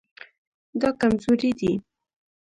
[0.81, 1.71] دا کمزوری دی